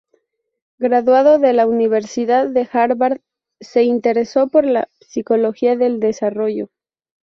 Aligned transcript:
Graduado 0.79 1.37
de 1.37 1.53
la 1.53 1.67
Universidad 1.67 2.47
de 2.47 2.67
Harvard 2.73 3.21
se 3.59 3.83
interesó 3.83 4.47
por 4.47 4.65
la 4.65 4.89
Psicología 4.99 5.75
del 5.75 5.99
desarrollo. 5.99 6.71